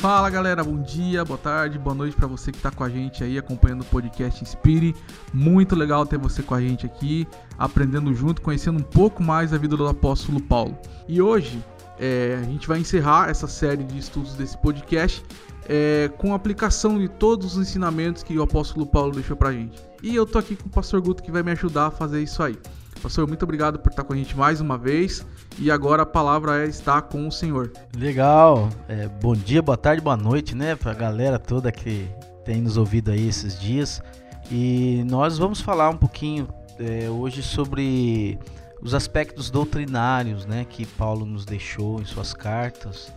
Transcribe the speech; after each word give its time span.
Fala 0.00 0.30
galera, 0.30 0.64
bom 0.64 0.80
dia, 0.80 1.22
boa 1.26 1.36
tarde, 1.36 1.78
boa 1.78 1.94
noite 1.94 2.16
para 2.16 2.26
você 2.26 2.50
que 2.50 2.56
está 2.56 2.70
com 2.70 2.82
a 2.82 2.88
gente 2.88 3.22
aí 3.22 3.36
acompanhando 3.36 3.82
o 3.82 3.84
podcast 3.84 4.42
Inspire. 4.42 4.96
Muito 5.30 5.76
legal 5.76 6.06
ter 6.06 6.16
você 6.16 6.42
com 6.42 6.54
a 6.54 6.60
gente 6.60 6.86
aqui, 6.86 7.28
aprendendo 7.58 8.14
junto, 8.14 8.40
conhecendo 8.40 8.78
um 8.78 8.82
pouco 8.82 9.22
mais 9.22 9.52
a 9.52 9.58
vida 9.58 9.76
do 9.76 9.86
apóstolo 9.86 10.40
Paulo. 10.40 10.78
E 11.06 11.20
hoje 11.20 11.62
é, 11.98 12.38
a 12.40 12.44
gente 12.44 12.66
vai 12.66 12.78
encerrar 12.78 13.28
essa 13.28 13.46
série 13.46 13.84
de 13.84 13.98
estudos 13.98 14.32
desse 14.32 14.56
podcast 14.56 15.22
é, 15.68 16.10
com 16.16 16.32
a 16.32 16.36
aplicação 16.36 16.98
de 16.98 17.06
todos 17.06 17.54
os 17.54 17.68
ensinamentos 17.68 18.22
que 18.22 18.38
o 18.38 18.42
apóstolo 18.42 18.86
Paulo 18.86 19.12
deixou 19.12 19.36
pra 19.36 19.52
gente. 19.52 19.78
E 20.02 20.16
eu 20.16 20.24
tô 20.24 20.38
aqui 20.38 20.56
com 20.56 20.66
o 20.66 20.70
pastor 20.70 21.02
Guto 21.02 21.22
que 21.22 21.30
vai 21.30 21.42
me 21.42 21.52
ajudar 21.52 21.88
a 21.88 21.90
fazer 21.90 22.22
isso 22.22 22.42
aí. 22.42 22.56
Pastor, 23.02 23.26
muito 23.26 23.42
obrigado 23.42 23.78
por 23.78 23.90
estar 23.90 24.04
com 24.04 24.12
a 24.12 24.16
gente 24.16 24.36
mais 24.36 24.60
uma 24.60 24.76
vez. 24.76 25.26
E 25.58 25.70
agora 25.70 26.02
a 26.02 26.06
palavra 26.06 26.64
é 26.64 26.68
estar 26.68 27.00
com 27.02 27.26
o 27.26 27.32
Senhor. 27.32 27.72
Legal. 27.96 28.68
É, 28.88 29.08
bom 29.08 29.34
dia, 29.34 29.62
boa 29.62 29.76
tarde, 29.76 30.02
boa 30.02 30.18
noite, 30.18 30.54
né? 30.54 30.76
Pra 30.76 30.92
galera 30.92 31.38
toda 31.38 31.72
que 31.72 32.06
tem 32.44 32.60
nos 32.60 32.76
ouvido 32.76 33.10
aí 33.10 33.26
esses 33.26 33.58
dias. 33.58 34.02
E 34.50 35.02
nós 35.08 35.38
vamos 35.38 35.62
falar 35.62 35.88
um 35.88 35.96
pouquinho 35.96 36.46
é, 36.78 37.08
hoje 37.08 37.42
sobre 37.42 38.38
os 38.82 38.92
aspectos 38.92 39.50
doutrinários, 39.50 40.44
né? 40.44 40.66
Que 40.68 40.84
Paulo 40.84 41.24
nos 41.24 41.46
deixou 41.46 42.02
em 42.02 42.04
suas 42.04 42.34
cartas 42.34 43.10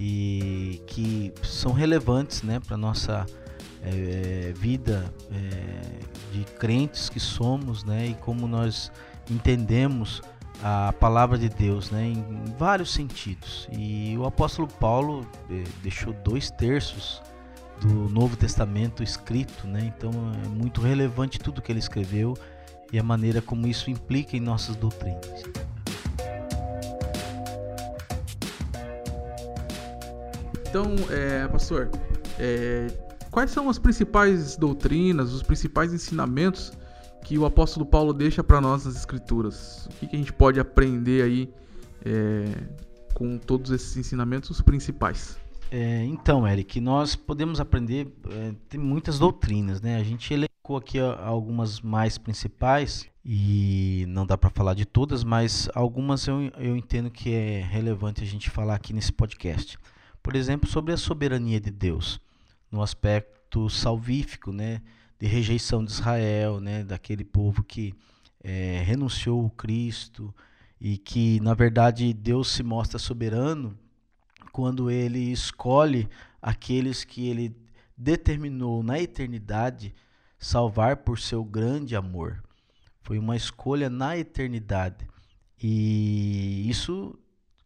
e 0.00 0.82
que 0.88 1.32
são 1.44 1.72
relevantes, 1.72 2.42
né? 2.42 2.58
Para 2.58 2.76
nossa 2.76 3.24
é, 3.84 4.52
vida 4.56 5.04
é, 5.30 6.36
de 6.36 6.44
crentes 6.58 7.08
que 7.08 7.20
somos, 7.20 7.84
né? 7.84 8.08
E 8.08 8.14
como 8.14 8.48
nós 8.48 8.90
entendemos 9.30 10.22
a 10.62 10.92
palavra 10.92 11.38
de 11.38 11.48
Deus 11.48 11.90
né, 11.90 12.04
em 12.04 12.44
vários 12.58 12.92
sentidos. 12.92 13.68
E 13.72 14.16
o 14.18 14.26
apóstolo 14.26 14.68
Paulo 14.68 15.26
eh, 15.50 15.64
deixou 15.82 16.12
dois 16.24 16.50
terços 16.50 17.22
do 17.80 18.08
Novo 18.08 18.36
Testamento 18.36 19.02
escrito, 19.02 19.66
né, 19.66 19.92
então 19.96 20.10
é 20.44 20.48
muito 20.48 20.80
relevante 20.80 21.38
tudo 21.38 21.62
que 21.62 21.70
ele 21.70 21.78
escreveu 21.78 22.36
e 22.92 22.98
a 22.98 23.02
maneira 23.02 23.40
como 23.40 23.68
isso 23.68 23.88
implica 23.90 24.36
em 24.36 24.40
nossas 24.40 24.74
doutrinas. 24.74 25.44
Então, 30.68 30.96
é, 31.08 31.46
pastor, 31.48 31.88
é, 32.38 32.88
quais 33.30 33.50
são 33.50 33.70
as 33.70 33.78
principais 33.78 34.56
doutrinas, 34.56 35.32
os 35.32 35.42
principais 35.42 35.94
ensinamentos 35.94 36.72
que 37.28 37.36
o 37.36 37.44
apóstolo 37.44 37.84
Paulo 37.84 38.14
deixa 38.14 38.42
para 38.42 38.58
nós 38.58 38.86
nas 38.86 38.96
Escrituras? 38.96 39.84
O 39.84 39.90
que, 40.00 40.06
que, 40.06 40.16
a 40.16 40.18
gente 40.18 40.32
pode 40.32 40.58
aprender 40.58 41.22
aí 41.22 41.52
é, 42.02 42.46
com 43.12 43.36
todos 43.36 43.70
esses 43.70 43.94
ensinamentos 43.98 44.48
os 44.48 44.62
principais? 44.62 45.36
É, 45.70 46.06
então, 46.06 46.48
Eric, 46.48 46.80
nós 46.80 47.14
podemos 47.14 47.60
aprender, 47.60 48.10
é, 48.30 48.54
tem 48.70 48.80
muitas 48.80 49.18
doutrinas, 49.18 49.82
né? 49.82 49.96
A 49.96 50.02
gente 50.02 50.32
elencou 50.32 50.78
aqui 50.78 50.98
algumas 50.98 51.82
mais 51.82 52.16
principais 52.16 53.06
e 53.22 54.06
não 54.08 54.24
dá 54.24 54.38
para 54.38 54.48
falar 54.48 54.72
de 54.72 54.86
todas, 54.86 55.22
mas 55.22 55.68
algumas 55.74 56.26
eu, 56.26 56.50
eu 56.56 56.74
entendo 56.78 57.10
que 57.10 57.34
é 57.34 57.60
relevante 57.60 58.22
a 58.22 58.26
gente 58.26 58.48
falar 58.48 58.76
aqui 58.76 58.94
nesse 58.94 59.12
podcast. 59.12 59.78
Por 60.22 60.34
exemplo, 60.34 60.66
sobre 60.66 60.94
a 60.94 60.96
soberania 60.96 61.60
de 61.60 61.70
Deus, 61.70 62.18
no 62.72 62.82
aspecto 62.82 63.68
salvífico, 63.68 64.50
né? 64.50 64.80
De 65.18 65.26
rejeição 65.26 65.84
de 65.84 65.90
Israel, 65.90 66.60
né, 66.60 66.84
daquele 66.84 67.24
povo 67.24 67.62
que 67.62 67.94
é, 68.42 68.82
renunciou 68.84 69.44
o 69.44 69.50
Cristo 69.50 70.34
e 70.80 70.96
que, 70.96 71.40
na 71.40 71.54
verdade, 71.54 72.12
Deus 72.12 72.50
se 72.52 72.62
mostra 72.62 72.98
soberano 72.98 73.76
quando 74.52 74.90
ele 74.90 75.32
escolhe 75.32 76.08
aqueles 76.40 77.04
que 77.04 77.28
ele 77.28 77.56
determinou 77.96 78.82
na 78.82 79.00
eternidade 79.00 79.94
salvar 80.38 80.98
por 80.98 81.18
seu 81.18 81.44
grande 81.44 81.96
amor. 81.96 82.42
Foi 83.02 83.18
uma 83.18 83.36
escolha 83.36 83.90
na 83.90 84.16
eternidade. 84.16 85.06
E 85.60 86.68
isso 86.68 87.18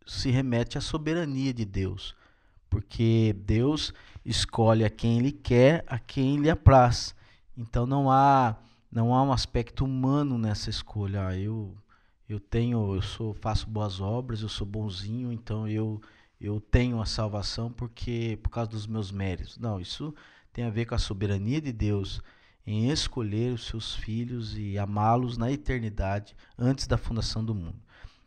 se 0.07 0.31
remete 0.31 0.79
à 0.79 0.81
soberania 0.81 1.53
de 1.53 1.65
Deus, 1.65 2.15
porque 2.71 3.35
Deus 3.45 3.93
escolhe 4.25 4.85
a 4.85 4.91
quem 4.91 5.19
ele 5.19 5.33
quer, 5.33 5.85
a 5.87 5.99
quem 5.99 6.39
lhe 6.39 6.49
apraz. 6.49 7.15
Então 7.57 7.87
não 7.87 8.11
há 8.11 8.57
não 8.91 9.15
há 9.15 9.23
um 9.23 9.33
aspecto 9.33 9.85
humano 9.85 10.39
nessa 10.39 10.71
escolha. 10.71 11.29
Ah, 11.29 11.39
eu 11.39 11.77
eu 12.29 12.41
tenho, 12.41 12.95
eu 12.95 13.03
sou 13.03 13.35
faço 13.35 13.69
boas 13.69 14.01
obras, 14.01 14.43
eu 14.43 14.49
sou 14.49 14.67
bonzinho, 14.67 15.33
então 15.33 15.69
eu 15.69 16.01
eu 16.41 16.61
tenho 16.61 17.01
a 17.01 17.07
salvação 17.07 17.71
porque 17.71 18.39
por 18.43 18.51
causa 18.51 18.71
dos 18.71 18.87
meus 18.87 19.13
méritos. 19.13 19.59
Não, 19.59 19.81
isso 19.81 20.15
tem 20.53 20.65
a 20.65 20.71
ver 20.71 20.87
com 20.87 20.95
a 20.95 20.99
soberania 20.99 21.61
de 21.61 21.73
Deus 21.73 22.21
em 22.67 22.91
escolher 22.91 23.53
os 23.53 23.67
seus 23.67 23.95
filhos 23.95 24.57
e 24.57 24.79
amá-los 24.79 25.37
na 25.37 25.51
eternidade 25.51 26.37
antes 26.59 26.87
da 26.87 26.97
fundação 26.97 27.45
do 27.45 27.55
mundo. 27.55 27.81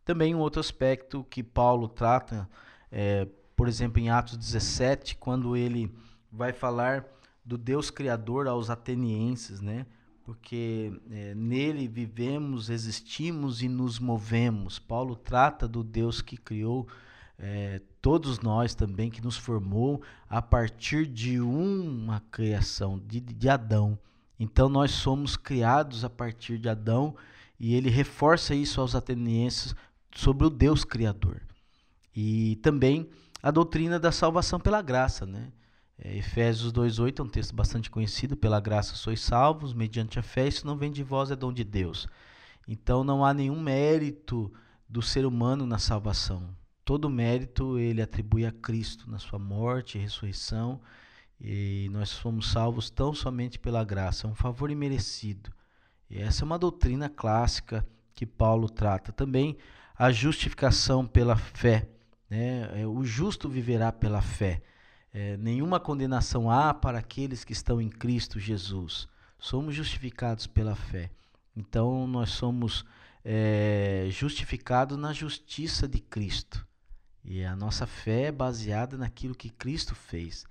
Também 0.03 0.36
um 0.36 0.40
outro 0.40 0.59
aspecto 0.59 1.25
que 1.30 1.42
Paulo 1.42 1.88
trata, 1.88 2.47
é, 2.92 3.28
por 3.56 3.68
exemplo, 3.68 4.00
em 4.00 4.09
Atos 4.09 4.38
17, 4.38 5.16
quando 5.16 5.56
ele 5.56 5.94
vai 6.31 6.53
falar 6.53 7.06
do 7.45 7.57
Deus 7.57 7.91
Criador 7.91 8.47
aos 8.47 8.69
atenienses, 8.69 9.61
né? 9.61 9.85
Porque 10.23 10.91
é, 11.11 11.35
nele 11.35 11.88
vivemos, 11.88 12.69
existimos 12.69 13.61
e 13.61 13.69
nos 13.69 14.00
movemos. 14.00 14.79
Paulo 14.79 15.16
trata 15.16 15.67
do 15.67 15.83
Deus 15.83 16.22
que 16.22 16.35
criou 16.35 16.88
é, 17.38 17.79
todos 18.01 18.39
nós 18.39 18.73
também, 18.73 19.11
que 19.11 19.22
nos 19.22 19.38
formou 19.38 20.01
a 20.28 20.41
partir 20.41 21.06
de 21.06 21.39
uma 21.39 22.22
criação, 22.31 22.97
de, 22.97 23.19
de 23.19 23.47
Adão. 23.47 24.00
Então 24.39 24.67
nós 24.67 24.91
somos 24.91 25.38
criados 25.38 26.03
a 26.03 26.09
partir 26.09 26.57
de 26.57 26.67
Adão 26.67 27.16
e 27.59 27.75
ele 27.75 27.89
reforça 27.89 28.56
isso 28.56 28.81
aos 28.81 28.95
atenienses 28.95 29.75
sobre 30.13 30.47
o 30.47 30.50
Deus 30.50 30.83
Criador. 30.83 31.41
E 32.16 32.56
também 32.63 33.07
a 33.44 33.51
doutrina 33.51 34.00
da 34.00 34.12
salvação 34.12 34.59
pela 34.59 34.81
graça, 34.81 35.25
né? 35.25 35.51
É, 35.97 36.17
Efésios 36.17 36.73
2,8 36.73 37.19
é 37.19 37.23
um 37.23 37.28
texto 37.28 37.56
bastante 37.56 37.89
conhecido. 37.89 38.35
Pela 38.35 38.59
graça 38.59 38.95
sois 38.95 39.22
salvos, 39.22 39.73
mediante 39.73 40.19
a 40.19 40.22
fé, 40.23 40.47
isso 40.47 40.66
não 40.66 40.78
vem 40.78 40.91
de 40.91 41.03
vós, 41.03 41.31
é 41.31 41.35
dom 41.35 41.53
de 41.53 41.63
Deus. 41.63 42.07
Então 42.67 43.03
não 43.03 43.23
há 43.23 43.33
nenhum 43.33 43.59
mérito 43.59 44.51
do 44.88 45.01
ser 45.01 45.25
humano 45.25 45.66
na 45.66 45.78
salvação. 45.78 46.56
Todo 46.83 47.09
mérito 47.09 47.79
ele 47.79 48.01
atribui 48.01 48.45
a 48.45 48.51
Cristo 48.51 49.09
na 49.09 49.17
sua 49.17 49.39
morte 49.39 49.97
e 49.97 50.01
ressurreição. 50.01 50.81
E 51.39 51.89
nós 51.91 52.09
somos 52.09 52.51
salvos 52.51 52.89
tão 52.89 53.13
somente 53.13 53.59
pela 53.59 53.83
graça, 53.83 54.25
é 54.25 54.29
um 54.29 54.35
favor 54.35 54.72
imerecido. 54.72 55.51
E 56.09 56.19
essa 56.19 56.44
é 56.44 56.45
uma 56.45 56.57
doutrina 56.57 57.09
clássica 57.09 57.85
que 58.13 58.25
Paulo 58.25 58.69
trata. 58.69 59.12
Também 59.12 59.57
a 59.97 60.12
justificação 60.12 61.06
pela 61.06 61.35
fé. 61.35 61.89
Né? 62.29 62.81
É, 62.81 62.88
o 62.88 63.03
justo 63.03 63.50
viverá 63.50 63.91
pela 63.91 64.22
fé. 64.22 64.62
É, 65.17 65.37
nenhuma 65.37 65.79
condenação 65.79 66.51
há 66.51 66.73
para 66.73 66.99
aqueles 66.99 67.45
que 67.45 67.53
estão 67.53 67.79
em 67.79 67.87
Cristo 67.87 68.37
Jesus. 68.37 69.07
Somos 69.39 69.73
justificados 69.73 70.45
pela 70.45 70.75
fé. 70.75 71.09
Então, 71.55 72.05
nós 72.05 72.31
somos 72.31 72.83
é, 73.23 74.09
justificados 74.09 74.97
na 74.97 75.13
justiça 75.13 75.87
de 75.87 76.01
Cristo. 76.01 76.67
E 77.23 77.45
a 77.45 77.55
nossa 77.55 77.87
fé 77.87 78.23
é 78.23 78.31
baseada 78.31 78.97
naquilo 78.97 79.33
que 79.33 79.49
Cristo 79.49 79.95
fez, 79.95 80.43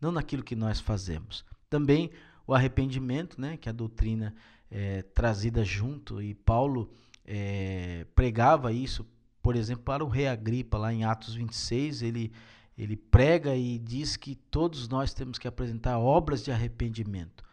não 0.00 0.12
naquilo 0.12 0.44
que 0.44 0.54
nós 0.54 0.78
fazemos. 0.78 1.44
Também 1.68 2.12
o 2.46 2.54
arrependimento, 2.54 3.40
né, 3.40 3.56
que 3.56 3.68
a 3.68 3.72
doutrina 3.72 4.32
é 4.70 5.02
trazida 5.02 5.64
junto, 5.64 6.22
e 6.22 6.32
Paulo 6.32 6.92
é, 7.26 8.06
pregava 8.14 8.72
isso, 8.72 9.04
por 9.42 9.56
exemplo, 9.56 9.82
para 9.82 10.04
o 10.04 10.08
rei 10.08 10.28
Agripa, 10.28 10.78
lá 10.78 10.92
em 10.92 11.02
Atos 11.02 11.34
26, 11.34 12.02
ele 12.02 12.32
ele 12.76 12.96
prega 12.96 13.54
e 13.54 13.78
diz 13.78 14.16
que 14.16 14.34
todos 14.34 14.88
nós 14.88 15.12
temos 15.12 15.38
que 15.38 15.46
apresentar 15.46 15.98
obras 15.98 16.42
de 16.42 16.50
arrependimento. 16.50 17.44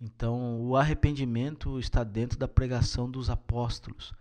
Então, 0.00 0.60
o 0.62 0.76
arrependimento 0.76 1.78
está 1.78 2.02
dentro 2.02 2.38
da 2.38 2.48
pregação 2.48 3.10
dos 3.10 3.28
apóstolos. 3.28 4.12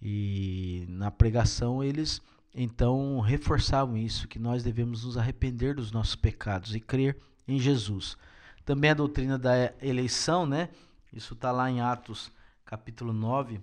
E 0.00 0.84
na 0.88 1.10
pregação 1.10 1.82
eles 1.82 2.20
então 2.54 3.20
reforçavam 3.20 3.96
isso, 3.96 4.28
que 4.28 4.38
nós 4.38 4.62
devemos 4.62 5.04
nos 5.04 5.16
arrepender 5.16 5.74
dos 5.74 5.90
nossos 5.90 6.16
pecados 6.16 6.74
e 6.74 6.80
crer 6.80 7.16
em 7.48 7.58
Jesus. 7.58 8.16
Também 8.64 8.90
a 8.90 8.94
doutrina 8.94 9.38
da 9.38 9.72
eleição, 9.80 10.44
né? 10.44 10.68
Isso 11.12 11.32
está 11.34 11.50
lá 11.50 11.70
em 11.70 11.80
Atos 11.80 12.30
capítulo 12.64 13.12
9, 13.12 13.60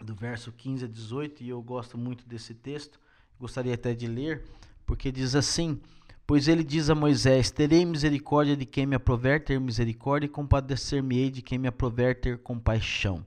do 0.00 0.14
verso 0.14 0.52
15 0.52 0.84
a 0.84 0.88
18, 0.88 1.42
e 1.42 1.48
eu 1.48 1.60
gosto 1.62 1.98
muito 1.98 2.26
desse 2.26 2.54
texto. 2.54 2.98
Gostaria 3.38 3.74
até 3.74 3.94
de 3.94 4.06
ler 4.06 4.44
porque 4.86 5.10
diz 5.12 5.34
assim: 5.34 5.80
Pois 6.26 6.48
ele 6.48 6.64
diz 6.64 6.88
a 6.88 6.94
Moisés: 6.94 7.50
Terei 7.50 7.84
misericórdia 7.84 8.56
de 8.56 8.64
quem 8.64 8.86
me 8.86 8.96
aprover 8.96 9.44
ter 9.44 9.60
misericórdia, 9.60 10.26
e 10.26 10.30
compadecer-me-ei 10.30 11.30
de 11.30 11.42
quem 11.42 11.58
me 11.58 11.68
aprover 11.68 12.20
ter 12.20 12.38
compaixão. 12.38 13.24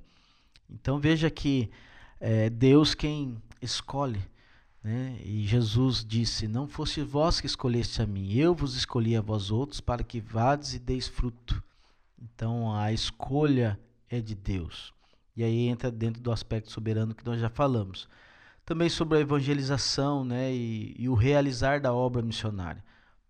Então 0.70 1.00
veja 1.00 1.30
que 1.30 1.70
é 2.20 2.50
Deus 2.50 2.94
quem 2.94 3.38
escolhe 3.62 4.22
Né? 4.84 5.20
E 5.24 5.46
Jesus 5.48 6.04
disse: 6.06 6.48
Não 6.48 6.68
fosse 6.68 7.02
vós 7.02 7.40
que 7.40 7.48
escolheste 7.48 8.02
a 8.02 8.06
mim, 8.06 8.34
eu 8.34 8.54
vos 8.54 8.76
escolhi 8.76 9.16
a 9.16 9.22
vós 9.22 9.52
outros 9.52 9.82
para 9.82 10.04
que 10.04 10.20
vades 10.20 10.74
e 10.74 10.80
deis 10.80 11.08
fruto. 11.08 11.62
Então 12.22 12.74
a 12.76 12.92
escolha 12.92 13.80
é 14.10 14.20
de 14.20 14.36
Deus. 14.36 14.94
E 15.36 15.44
aí 15.44 15.68
entra 15.68 15.90
dentro 15.90 16.22
do 16.22 16.32
aspecto 16.32 16.72
soberano 16.72 17.16
que 17.16 17.26
nós 17.26 17.40
já 17.40 17.50
falamos. 17.50 18.10
Também 18.70 18.88
sobre 18.88 19.18
a 19.18 19.22
evangelização 19.22 20.24
né, 20.24 20.54
e, 20.54 20.96
e 20.96 21.10
o 21.10 21.16
realizar 21.16 21.82
da 21.82 21.92
obra 21.92 22.22
missionária. 22.22 22.86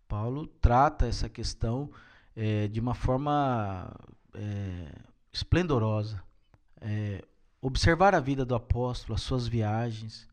Paulo 0.06 0.46
trata 0.46 1.08
essa 1.08 1.30
questão 1.30 1.90
é, 2.36 2.68
de 2.68 2.78
uma 2.82 2.94
forma 2.94 3.90
é, 4.36 4.92
esplendorosa. 5.32 6.22
É, 6.82 7.24
observar 7.62 8.14
a 8.14 8.20
vida 8.20 8.44
do 8.44 8.54
apóstolo, 8.54 9.16
as 9.16 9.22
suas 9.22 9.48
viagens, 9.48 10.28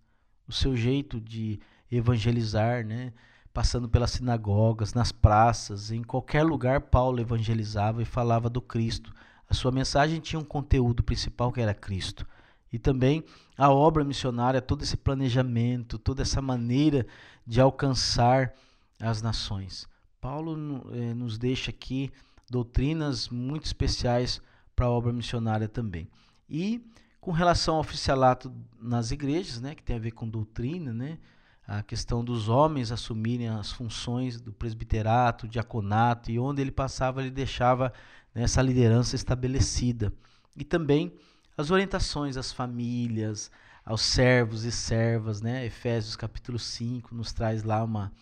o 0.49 0.53
seu 0.53 0.77
jeito 0.77 1.21
de 1.21 1.61
evangelizar, 1.89 2.85
né? 2.85 3.13
passando 3.55 3.89
pelas 3.89 4.11
sinagogas, 4.11 4.93
nas 4.93 5.13
praças, 5.13 5.93
em 5.93 6.03
qualquer 6.03 6.43
lugar 6.43 6.81
Paulo 6.81 7.21
evangelizava 7.21 8.03
e 8.03 8.05
falava 8.05 8.51
do 8.51 8.61
Cristo. 8.61 9.13
A 9.49 9.55
sua 9.55 9.71
mensagem 9.71 10.19
tinha 10.19 10.41
um 10.41 10.45
conteúdo 10.45 11.01
principal 11.05 11.53
que 11.53 11.61
era 11.61 11.73
Cristo. 11.73 12.27
E 12.73 12.79
também 12.79 13.25
a 13.57 13.71
obra 13.71 14.05
missionária, 14.05 14.61
todo 14.61 14.83
esse 14.83 14.97
planejamento, 14.97 15.99
toda 15.99 16.23
essa 16.23 16.43
maneira 16.43 17.07
de 17.47 17.61
alcançar 17.61 18.53
as 19.01 19.23
nações. 19.23 19.89
Paulo 20.21 20.85
eh, 20.93 21.15
nos 21.15 21.39
deixa 21.39 21.71
aqui 21.71 22.11
doutrinas 22.51 23.29
muito 23.29 23.65
especiais 23.65 24.41
para 24.75 24.87
a 24.87 24.91
obra 24.91 25.13
missionária 25.13 25.69
também. 25.69 26.09
E 26.49 26.85
com 27.21 27.33
relação 27.33 27.75
ao 27.75 27.81
oficialato 27.81 28.53
nas 28.81 29.11
igrejas, 29.11 29.61
né, 29.61 29.75
que 29.75 29.83
tem 29.83 29.97
a 29.97 30.01
ver 30.01 30.13
com 30.13 30.29
doutrina, 30.29 30.93
né, 30.93 31.19
a 31.67 31.83
questão 31.83 32.25
dos 32.25 32.49
homens 32.49 32.93
assumirem 32.93 33.49
as 33.49 33.73
funções 33.73 34.41
do 34.41 34.53
presbiterato, 34.53 35.49
diaconato, 35.49 36.31
e 36.31 36.39
onde 36.39 36.63
ele 36.63 36.71
passava, 36.71 37.21
ele 37.21 37.31
deixava 37.31 37.93
né, 38.33 38.43
essa 38.43 38.63
liderança 38.63 39.17
estabelecida. 39.17 40.13
E 40.55 40.63
também 40.63 41.13
as 41.57 41.71
orientações 41.71 42.37
às 42.37 42.53
famílias, 42.53 43.51
aos 43.85 44.03
servos 44.03 44.65
e 44.65 44.73
servas, 44.73 45.41
né? 45.41 45.65
Efésios 45.65 46.17
capítulo 46.17 46.59
5 46.59 47.15
nos 47.15 47.33
traz 47.33 47.63
lá 47.63 47.83
uma, 47.83 48.13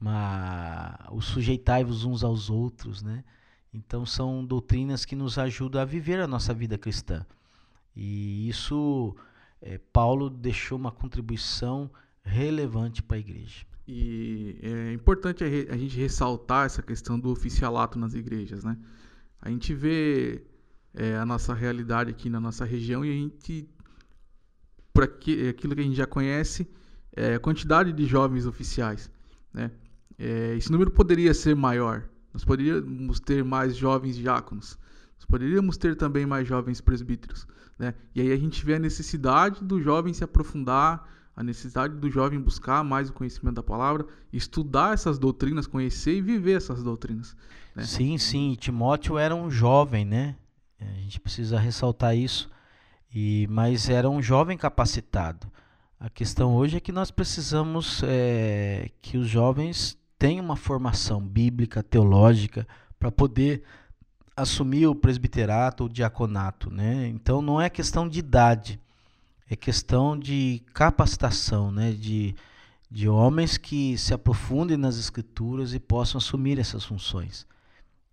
uma 0.00 0.98
o 1.10 1.20
sujeitai-vos 1.20 2.04
uns 2.04 2.22
aos 2.22 2.50
outros, 2.50 3.02
né? 3.02 3.24
Então 3.72 4.06
são 4.06 4.44
doutrinas 4.44 5.04
que 5.04 5.16
nos 5.16 5.38
ajudam 5.38 5.80
a 5.80 5.84
viver 5.84 6.20
a 6.20 6.26
nossa 6.26 6.54
vida 6.54 6.78
cristã. 6.78 7.26
E 7.94 8.48
isso, 8.48 9.16
é, 9.60 9.78
Paulo 9.92 10.30
deixou 10.30 10.78
uma 10.78 10.92
contribuição 10.92 11.90
relevante 12.22 13.02
para 13.02 13.16
a 13.16 13.20
igreja. 13.20 13.66
E 13.88 14.58
é 14.62 14.92
importante 14.92 15.44
a 15.44 15.76
gente 15.76 15.96
ressaltar 15.96 16.66
essa 16.66 16.82
questão 16.82 17.18
do 17.18 17.30
oficialato 17.30 17.98
nas 17.98 18.14
igrejas, 18.14 18.64
né? 18.64 18.76
A 19.40 19.50
gente 19.50 19.72
vê 19.74 20.42
é, 20.96 21.16
a 21.16 21.26
nossa 21.26 21.52
realidade 21.52 22.10
aqui 22.10 22.30
na 22.30 22.40
nossa 22.40 22.64
região 22.64 23.04
e 23.04 23.10
a 23.10 23.12
gente, 23.12 23.68
por 24.92 25.04
aqui, 25.04 25.48
aquilo 25.48 25.74
que 25.74 25.80
a 25.82 25.84
gente 25.84 25.96
já 25.96 26.06
conhece, 26.06 26.66
é 27.14 27.34
a 27.34 27.38
quantidade 27.38 27.92
de 27.92 28.06
jovens 28.06 28.46
oficiais, 28.46 29.10
né? 29.52 29.70
É, 30.18 30.54
esse 30.56 30.72
número 30.72 30.90
poderia 30.90 31.34
ser 31.34 31.54
maior. 31.54 32.08
Nós 32.32 32.42
poderíamos 32.42 33.20
ter 33.20 33.44
mais 33.44 33.76
jovens 33.76 34.16
diáconos. 34.16 34.78
Nós 35.16 35.26
poderíamos 35.26 35.76
ter 35.76 35.94
também 35.94 36.24
mais 36.24 36.48
jovens 36.48 36.80
presbíteros. 36.80 37.46
Né? 37.78 37.94
E 38.14 38.22
aí 38.22 38.32
a 38.32 38.36
gente 38.36 38.64
vê 38.64 38.74
a 38.74 38.78
necessidade 38.78 39.62
do 39.62 39.80
jovem 39.80 40.14
se 40.14 40.24
aprofundar, 40.24 41.06
a 41.34 41.42
necessidade 41.42 41.94
do 41.94 42.10
jovem 42.10 42.40
buscar 42.40 42.82
mais 42.82 43.10
o 43.10 43.12
conhecimento 43.12 43.56
da 43.56 43.62
palavra, 43.62 44.06
estudar 44.32 44.94
essas 44.94 45.18
doutrinas, 45.18 45.66
conhecer 45.66 46.16
e 46.16 46.22
viver 46.22 46.56
essas 46.56 46.82
doutrinas. 46.82 47.36
Né? 47.74 47.84
Sim, 47.84 48.16
sim. 48.16 48.56
Timóteo 48.58 49.18
era 49.18 49.34
um 49.34 49.50
jovem, 49.50 50.06
né? 50.06 50.36
A 50.80 51.00
gente 51.00 51.20
precisa 51.20 51.58
ressaltar 51.58 52.16
isso. 52.16 52.50
E 53.14 53.46
mas 53.48 53.88
era 53.88 54.10
um 54.10 54.20
jovem 54.20 54.58
capacitado. 54.58 55.50
A 55.98 56.10
questão 56.10 56.54
hoje 56.54 56.76
é 56.76 56.80
que 56.80 56.92
nós 56.92 57.10
precisamos 57.10 58.02
é, 58.04 58.90
que 59.00 59.16
os 59.16 59.26
jovens 59.26 59.96
tenham 60.18 60.44
uma 60.44 60.56
formação 60.56 61.20
bíblica, 61.20 61.82
teológica, 61.82 62.68
para 62.98 63.10
poder 63.10 63.62
assumir 64.36 64.86
o 64.86 64.94
presbiterato 64.94 65.84
ou 65.84 65.88
diaconato, 65.88 66.70
né? 66.70 67.08
Então 67.08 67.40
não 67.40 67.60
é 67.60 67.70
questão 67.70 68.06
de 68.06 68.18
idade, 68.18 68.78
é 69.48 69.56
questão 69.56 70.18
de 70.18 70.62
capacitação, 70.74 71.72
né? 71.72 71.92
De, 71.92 72.34
de 72.90 73.08
homens 73.08 73.56
que 73.56 73.96
se 73.96 74.12
aprofundem 74.12 74.76
nas 74.76 74.98
escrituras 74.98 75.72
e 75.72 75.80
possam 75.80 76.18
assumir 76.18 76.58
essas 76.58 76.84
funções. 76.84 77.46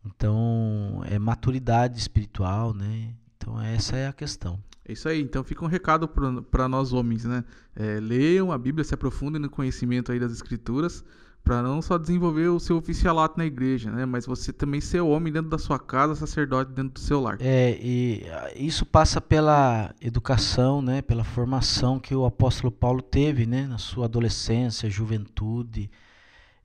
Então 0.05 1.01
é 1.05 1.17
maturidade 1.17 1.97
espiritual, 1.97 2.73
né? 2.73 3.13
Então 3.37 3.59
essa 3.61 3.95
é 3.95 4.07
a 4.07 4.13
questão. 4.13 4.59
É 4.85 4.93
isso 4.93 5.07
aí. 5.07 5.21
Então 5.21 5.43
fica 5.43 5.63
um 5.63 5.67
recado 5.67 6.07
para 6.07 6.67
nós 6.67 6.93
homens, 6.93 7.25
né? 7.25 7.43
É, 7.75 7.99
leiam 7.99 8.51
a 8.51 8.57
Bíblia, 8.57 8.83
se 8.83 8.93
aprofundem 8.93 9.41
no 9.41 9.49
conhecimento 9.49 10.11
aí 10.11 10.19
das 10.19 10.31
escrituras 10.31 11.03
para 11.43 11.61
não 11.61 11.81
só 11.81 11.97
desenvolver 11.97 12.47
o 12.47 12.59
seu 12.59 12.77
oficialato 12.77 13.37
na 13.37 13.45
igreja, 13.45 13.91
né, 13.91 14.05
mas 14.05 14.25
você 14.25 14.53
também 14.53 14.79
ser 14.79 15.01
homem 15.01 15.31
dentro 15.31 15.49
da 15.49 15.57
sua 15.57 15.77
casa, 15.77 16.15
sacerdote 16.15 16.71
dentro 16.71 16.93
do 16.93 16.99
seu 16.99 17.19
lar. 17.19 17.37
É, 17.41 17.77
e 17.81 18.25
ah, 18.31 18.51
isso 18.55 18.85
passa 18.85 19.19
pela 19.19 19.93
educação, 19.99 20.81
né, 20.81 21.01
pela 21.01 21.23
formação 21.23 21.99
que 21.99 22.15
o 22.15 22.25
apóstolo 22.25 22.71
Paulo 22.71 23.01
teve, 23.01 23.45
né, 23.45 23.67
na 23.67 23.77
sua 23.77 24.05
adolescência, 24.05 24.89
juventude. 24.89 25.91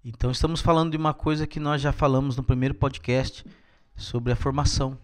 Então 0.04 0.30
estamos 0.30 0.60
falando 0.60 0.92
de 0.92 0.96
uma 0.96 1.12
coisa 1.12 1.46
que 1.46 1.58
nós 1.58 1.82
já 1.82 1.92
falamos 1.92 2.36
no 2.36 2.42
primeiro 2.42 2.74
podcast 2.74 3.44
sobre 3.96 4.32
a 4.32 4.36
formação, 4.36 4.96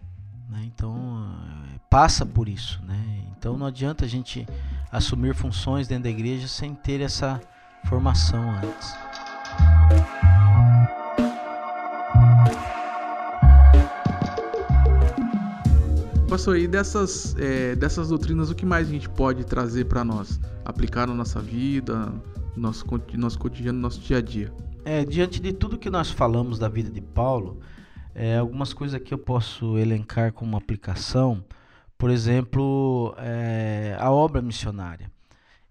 né? 0.48 0.62
Então 0.66 1.28
eh, 1.74 1.80
passa 1.90 2.24
por 2.24 2.48
isso, 2.48 2.80
né? 2.84 3.24
Então 3.36 3.58
não 3.58 3.66
adianta 3.66 4.04
a 4.04 4.08
gente 4.08 4.46
assumir 4.92 5.34
funções 5.34 5.88
dentro 5.88 6.04
da 6.04 6.10
igreja 6.10 6.46
sem 6.46 6.74
ter 6.74 7.00
essa 7.00 7.40
formação 7.86 8.50
antes. 8.50 8.94
Pastor, 16.28 16.56
e 16.56 16.66
dessas, 16.68 17.34
é, 17.36 17.76
dessas 17.76 18.08
doutrinas, 18.08 18.48
o 18.50 18.54
que 18.54 18.64
mais 18.64 18.88
a 18.88 18.90
gente 18.90 19.08
pode 19.08 19.44
trazer 19.44 19.86
para 19.86 20.04
nós? 20.04 20.40
Aplicar 20.64 21.06
na 21.06 21.14
nossa 21.14 21.40
vida, 21.40 22.12
no 22.56 22.62
nosso, 22.62 22.84
nosso 23.14 23.38
cotidiano, 23.38 23.78
no 23.78 23.82
nosso 23.82 24.00
dia 24.00 24.18
a 24.18 24.22
dia? 24.22 24.52
É, 24.84 25.02
diante 25.02 25.40
de 25.40 25.50
tudo 25.50 25.78
que 25.78 25.88
nós 25.88 26.10
falamos 26.10 26.58
da 26.58 26.68
vida 26.68 26.90
de 26.90 27.00
Paulo, 27.00 27.58
é, 28.14 28.36
algumas 28.36 28.74
coisas 28.74 29.00
que 29.00 29.14
eu 29.14 29.18
posso 29.18 29.78
elencar 29.78 30.30
como 30.30 30.58
aplicação, 30.58 31.42
por 31.96 32.10
exemplo, 32.10 33.14
é, 33.16 33.96
a 33.98 34.10
obra 34.10 34.42
missionária. 34.42 35.10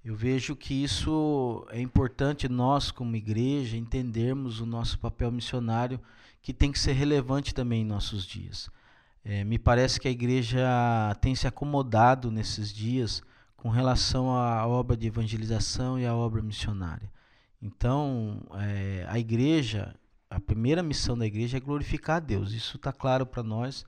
Eu 0.04 0.16
vejo 0.16 0.56
que 0.56 0.84
isso 0.84 1.64
é 1.70 1.80
importante 1.80 2.50
nós, 2.50 2.90
como 2.90 3.16
igreja, 3.16 3.78
entendermos 3.78 4.60
o 4.60 4.66
nosso 4.66 4.98
papel 4.98 5.32
missionário, 5.32 6.00
que 6.42 6.52
tem 6.52 6.72
que 6.72 6.80
ser 6.80 6.94
relevante 6.94 7.54
também 7.54 7.84
em 7.84 7.86
nossos 7.86 8.26
dias. 8.26 8.68
É, 9.24 9.44
me 9.44 9.60
parece 9.60 10.00
que 10.00 10.08
a 10.08 10.12
igreja 10.12 10.68
tem 11.22 11.36
se 11.36 11.48
acomodado 11.48 12.32
nesses 12.32 12.74
dias 12.74 13.22
com 13.56 13.70
relação 13.70 14.36
à 14.36 14.66
obra 14.66 14.98
de 14.98 15.06
evangelização 15.06 16.00
e 16.00 16.06
à 16.06 16.16
obra 16.16 16.42
missionária. 16.42 17.10
Então, 17.66 18.42
é, 18.56 19.06
a 19.08 19.18
igreja, 19.18 19.96
a 20.30 20.38
primeira 20.38 20.84
missão 20.84 21.18
da 21.18 21.26
igreja 21.26 21.56
é 21.56 21.62
glorificar 21.62 22.18
a 22.18 22.20
Deus, 22.20 22.52
isso 22.52 22.76
está 22.76 22.92
claro 22.92 23.26
para 23.26 23.42
nós, 23.42 23.86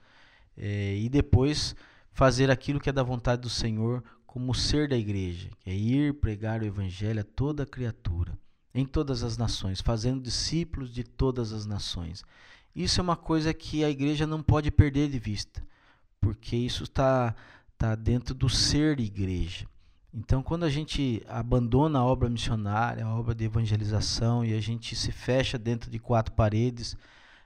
é, 0.55 0.95
e 0.95 1.09
depois 1.09 1.75
fazer 2.09 2.49
aquilo 2.49 2.79
que 2.79 2.89
é 2.89 2.93
da 2.93 3.03
vontade 3.03 3.41
do 3.41 3.49
Senhor 3.49 4.01
como 4.25 4.55
ser 4.55 4.87
da 4.87 4.97
igreja, 4.97 5.49
que 5.59 5.69
é 5.69 5.75
ir 5.75 6.13
pregar 6.13 6.61
o 6.61 6.65
evangelho 6.65 7.19
a 7.19 7.25
toda 7.25 7.65
criatura, 7.65 8.39
em 8.73 8.85
todas 8.85 9.23
as 9.23 9.37
nações, 9.37 9.81
fazendo 9.81 10.23
discípulos 10.23 10.93
de 10.93 11.03
todas 11.03 11.51
as 11.51 11.65
nações. 11.65 12.23
Isso 12.73 13.01
é 13.01 13.03
uma 13.03 13.17
coisa 13.17 13.53
que 13.53 13.83
a 13.83 13.89
igreja 13.89 14.25
não 14.25 14.41
pode 14.41 14.71
perder 14.71 15.09
de 15.09 15.19
vista, 15.19 15.61
porque 16.21 16.55
isso 16.55 16.85
está 16.85 17.35
tá 17.77 17.93
dentro 17.93 18.33
do 18.33 18.47
ser 18.47 19.01
igreja. 19.01 19.67
Então, 20.17 20.41
quando 20.41 20.63
a 20.63 20.69
gente 20.69 21.21
abandona 21.27 21.99
a 21.99 22.05
obra 22.05 22.29
missionária, 22.29 23.05
a 23.05 23.13
obra 23.13 23.35
de 23.35 23.43
evangelização, 23.43 24.45
e 24.45 24.53
a 24.53 24.61
gente 24.61 24.95
se 24.95 25.11
fecha 25.11 25.57
dentro 25.57 25.91
de 25.91 25.99
quatro 25.99 26.33
paredes, 26.33 26.95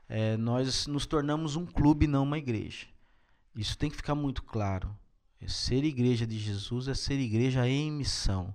é, 0.08 0.38
nós 0.38 0.86
nos 0.86 1.08
tornamos 1.08 1.56
um 1.56 1.66
clube, 1.66 2.06
não 2.06 2.22
uma 2.22 2.38
igreja. 2.38 2.86
Isso 3.56 3.76
tem 3.76 3.90
que 3.90 3.96
ficar 3.96 4.14
muito 4.14 4.44
claro. 4.44 4.96
Ser 5.48 5.84
igreja 5.84 6.28
de 6.28 6.38
Jesus 6.38 6.88
é 6.88 6.94
ser 6.94 7.20
igreja 7.20 7.68
em 7.68 7.92
missão. 7.92 8.54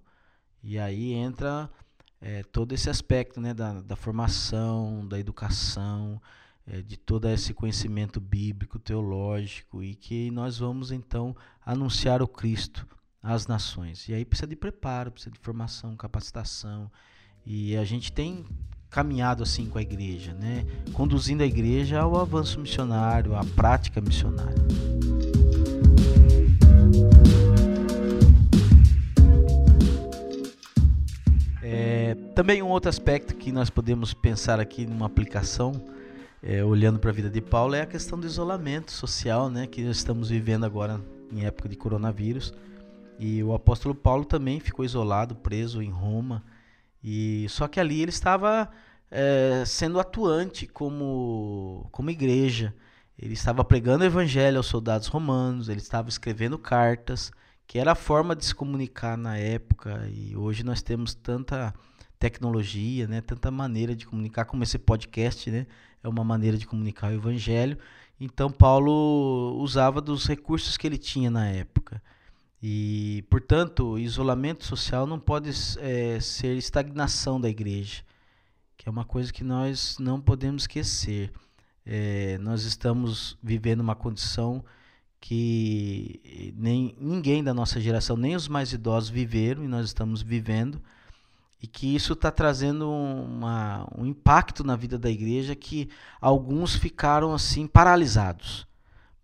E 0.63 0.79
aí 0.79 1.13
entra 1.13 1.69
é, 2.21 2.45
todo 2.45 2.73
esse 2.73 2.89
aspecto 2.89 3.41
né, 3.41 3.53
da, 3.53 3.81
da 3.81 3.97
formação, 3.97 5.05
da 5.09 5.19
educação, 5.19 6.23
é, 6.65 6.81
de 6.83 6.97
todo 6.97 7.29
esse 7.29 7.53
conhecimento 7.53 8.21
bíblico, 8.21 8.79
teológico, 8.79 9.83
e 9.83 9.97
que 9.97 10.31
nós 10.31 10.59
vamos 10.59 10.93
então 10.93 11.35
anunciar 11.67 12.23
o 12.23 12.29
Cristo 12.29 12.87
às 13.25 13.47
nações. 13.47 14.07
E 14.07 14.13
aí 14.13 14.25
precisa 14.25 14.47
de 14.47 14.55
preparo, 14.55 15.11
precisa 15.11 15.31
de 15.31 15.39
formação, 15.39 15.97
capacitação. 15.97 16.91
E 17.47 17.75
a 17.75 17.85
gente 17.85 18.13
tem 18.13 18.45
caminhado 18.91 19.43
assim 19.43 19.67
com 19.67 19.79
a 19.79 19.83
igreja, 19.83 20.35
né? 20.35 20.65
Conduzindo 20.93 21.43
a 21.43 21.47
igreja 21.47 22.01
ao 22.01 22.17
avanço 22.17 22.61
missionário, 22.61 23.35
à 23.35 23.45
prática 23.45 24.01
missionária. 24.01 24.55
É, 31.63 32.15
também 32.35 32.63
um 32.63 32.69
outro 32.69 32.91
aspecto 32.91 33.35
que 33.35 33.51
nós 33.51 33.71
podemos 33.71 34.13
pensar 34.13 34.61
aqui 34.61 34.87
numa 34.87 35.07
aplicação, 35.07 35.73
é, 36.43 36.63
olhando 36.63 36.99
para 36.99 37.11
a 37.11 37.13
vida 37.13 37.31
de 37.31 37.41
Paulo, 37.41 37.75
é 37.75 37.81
a 37.81 37.87
questão 37.87 38.21
do 38.21 38.27
isolamento 38.27 38.93
social, 38.93 39.51
né? 39.51 39.67
Que 39.67 39.81
estamos 39.81 40.29
vivendo 40.29 40.65
agora 40.65 41.01
em 41.33 41.47
época 41.47 41.69
de 41.69 41.75
coronavírus. 41.75 42.53
E 43.19 43.43
o 43.43 43.55
apóstolo 43.55 43.95
Paulo 43.95 44.25
também 44.25 44.61
ficou 44.61 44.85
isolado, 44.85 45.35
preso 45.37 45.83
em 45.83 45.91
Roma. 45.91 46.45
E 47.03 47.47
só 47.49 47.69
que 47.69 47.79
ali 47.79 48.01
ele 48.01 48.11
estava 48.11 48.71
é, 49.11 49.63
sendo 49.67 50.01
atuante 50.01 50.67
como, 50.67 51.87
como 51.93 52.11
igreja. 52.11 52.75
Ele 53.19 53.35
estava 53.35 53.65
pregando 53.65 54.03
o 54.03 54.07
evangelho 54.07 54.57
aos 54.57 54.67
soldados 54.67 55.07
romanos, 55.07 55.69
ele 55.69 55.81
estava 55.81 56.09
escrevendo 56.09 56.59
cartas, 56.59 57.31
que 57.67 57.79
era 57.79 57.93
a 57.93 57.95
forma 57.95 58.35
de 58.35 58.45
se 58.45 58.55
comunicar 58.55 59.17
na 59.17 59.39
época. 59.39 60.09
E 60.13 60.37
hoje 60.37 60.65
nós 60.65 60.83
temos 60.83 61.15
tanta 61.15 61.73
tecnologia, 62.19 63.07
né, 63.07 63.21
tanta 63.21 63.51
maneira 63.51 63.95
de 63.95 64.07
comunicar, 64.07 64.47
como 64.47 64.63
esse 64.63 64.79
podcast 64.79 65.51
né, 65.51 65.67
é 66.03 66.09
uma 66.09 66.25
maneira 66.25 66.57
de 66.57 66.67
comunicar 66.67 67.13
o 67.13 67.15
evangelho. 67.15 67.79
Então 68.19 68.51
Paulo 68.51 69.57
usava 69.61 70.01
dos 70.01 70.27
recursos 70.27 70.77
que 70.77 70.87
ele 70.87 70.99
tinha 70.99 71.31
na 71.31 71.47
época. 71.49 72.03
E, 72.67 73.25
portanto, 73.29 73.99
isolamento 73.99 74.65
social 74.65 75.07
não 75.07 75.21
pode 75.21 75.51
é, 75.81 76.19
ser 76.21 76.57
estagnação 76.57 77.39
da 77.39 77.49
igreja 77.49 78.03
que 78.85 78.89
é 78.89 78.93
uma 78.93 79.05
coisa 79.05 79.33
que 79.33 79.43
nós 79.43 79.97
não 79.99 80.21
podemos 80.21 80.65
esquecer. 80.65 81.33
É, 81.87 82.37
nós 82.37 82.65
estamos 82.65 83.39
vivendo 83.43 83.81
uma 83.81 83.95
condição 83.95 84.63
que 85.19 86.53
nem 86.55 86.95
ninguém 87.01 87.43
da 87.43 87.55
nossa 87.55 87.81
geração, 87.81 88.15
nem 88.15 88.37
os 88.37 88.47
mais 88.47 88.75
idosos 88.75 89.09
viveram 89.09 89.65
e 89.65 89.69
nós 89.69 89.87
estamos 89.87 90.21
vivendo, 90.21 90.83
e 91.63 91.67
que 91.67 91.95
isso 91.95 92.13
está 92.13 92.31
trazendo 92.31 92.91
uma, 92.91 93.89
um 93.97 94.05
impacto 94.05 94.63
na 94.63 94.77
vida 94.77 94.99
da 94.99 95.11
igreja 95.11 95.55
que 95.55 95.89
alguns 96.21 96.77
ficaram 96.77 97.33
assim 97.33 97.67
paralisados. 97.67 98.67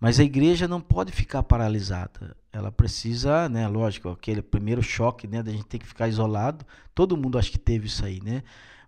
Mas 0.00 0.18
a 0.18 0.24
igreja 0.24 0.66
não 0.66 0.80
pode 0.80 1.12
ficar 1.12 1.42
paralisada. 1.42 2.34
Ela 2.52 2.72
precisa, 2.72 3.48
né, 3.48 3.68
lógico, 3.68 4.08
aquele 4.08 4.42
primeiro 4.42 4.82
choque, 4.82 5.26
né, 5.26 5.42
da 5.42 5.52
gente 5.52 5.66
ter 5.66 5.78
que 5.78 5.86
ficar 5.86 6.08
isolado. 6.08 6.64
Todo 6.94 7.16
mundo 7.16 7.38
acho 7.38 7.50
que 7.50 7.58
teve 7.58 7.86
isso 7.86 8.04
aí, 8.04 8.20
né? 8.22 8.42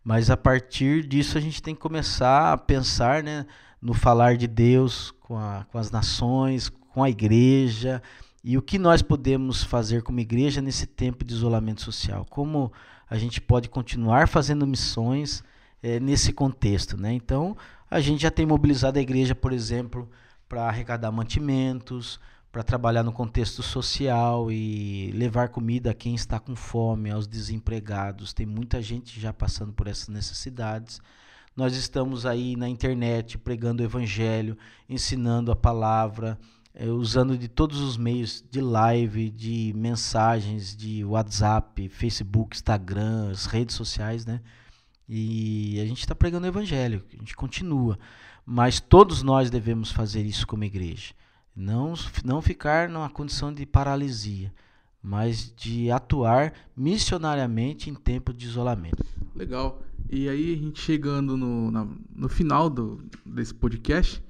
Mas 0.05 0.31
a 0.31 0.37
partir 0.37 1.07
disso 1.07 1.39
a 1.39 1.41
gente 1.41 1.63
tem 1.63 1.75
que 1.75 1.81
começar 1.81 2.53
a 2.53 2.59
pensar 2.59 3.23
né, 3.23 3.47
no 3.81 3.95
falar 3.95 4.37
de 4.37 4.49
Deus 4.49 5.13
com, 5.21 5.39
a, 5.39 5.65
com 5.71 5.79
as 5.79 5.91
nações, 5.91 6.69
com 6.69 7.05
a 7.05 7.11
igreja 7.11 8.03
e 8.43 8.59
o 8.59 8.63
que 8.63 8.79
nós 8.79 9.01
podemos 9.01 9.63
fazer 9.63 10.03
como 10.03 10.19
igreja 10.19 10.61
nesse 10.61 10.87
tempo 10.87 11.25
de 11.25 11.33
isolamento 11.33 11.83
social. 11.83 12.27
Como 12.29 12.73
a 13.09 13.17
gente 13.17 13.41
pode 13.41 13.69
continuar 13.69 14.27
fazendo 14.27 14.67
missões 14.67 15.45
é, 15.83 16.01
nesse 16.01 16.33
contexto. 16.33 16.97
Né? 16.97 17.13
Então, 17.13 17.57
a 17.91 18.01
gente 18.01 18.23
já 18.23 18.31
tem 18.31 18.47
mobilizado 18.47 18.99
a 18.99 19.03
igreja, 19.03 19.35
por 19.35 19.53
exemplo, 19.53 20.09
para 20.49 20.65
arrecadar 20.65 21.13
mantimentos, 21.13 22.19
para 22.53 22.63
trabalhar 22.63 23.03
no 23.03 23.13
contexto 23.13 23.63
social 23.63 24.53
e 24.53 25.11
levar 25.13 25.49
comida 25.49 25.91
a 25.91 25.95
quem 25.95 26.15
está 26.15 26.39
com 26.39 26.55
fome, 26.55 27.11
aos 27.11 27.27
desempregados. 27.27 28.35
Tem 28.35 28.45
muita 28.45 28.83
gente 28.83 29.19
já 29.19 29.33
passando 29.33 29.73
por 29.73 29.87
essas 29.87 30.09
necessidades. 30.09 31.01
Nós 31.57 31.75
estamos 31.75 32.27
aí 32.27 32.55
na 32.55 32.69
internet 32.69 33.39
pregando 33.39 33.83
o 33.83 33.87
evangelho, 33.87 34.59
ensinando 34.87 35.51
a 35.51 35.57
palavra, 35.57 36.39
eh, 36.75 36.89
usando 36.89 37.39
de 37.39 37.49
todos 37.49 37.81
os 37.81 37.97
meios 37.97 38.45
de 38.51 38.61
live, 38.61 39.31
de 39.31 39.73
mensagens, 39.75 40.77
de 40.77 41.03
WhatsApp, 41.07 41.89
Facebook, 41.89 42.55
Instagram, 42.55 43.31
as 43.31 43.47
redes 43.47 43.75
sociais, 43.75 44.27
né? 44.27 44.43
E 45.09 45.81
a 45.81 45.87
gente 45.87 46.01
está 46.01 46.15
pregando 46.15 46.45
o 46.45 46.51
evangelho, 46.51 47.03
a 47.15 47.17
gente 47.17 47.35
continua. 47.35 47.99
Mas 48.45 48.79
todos 48.79 49.23
nós 49.23 49.49
devemos 49.49 49.91
fazer 49.91 50.25
isso 50.27 50.47
como 50.47 50.65
igreja. 50.65 51.15
Não, 51.55 51.95
não 52.25 52.41
ficar 52.41 52.89
numa 52.89 53.11
condição 53.11 53.53
de 53.53 53.67
paralisia, 53.67 54.53
mas 55.03 55.53
de 55.55 55.91
atuar 55.91 56.53
missionariamente 56.77 57.91
em 57.91 57.95
tempo 57.95 58.33
de 58.33 58.47
isolamento. 58.47 59.05
Legal. 59.35 59.83
E 60.09 60.29
aí, 60.29 60.55
a 60.55 60.57
gente 60.57 60.81
chegando 60.81 61.37
no, 61.37 61.71
na, 61.71 61.87
no 62.15 62.29
final 62.29 62.69
do, 62.69 63.03
desse 63.25 63.55
podcast, 63.55 64.23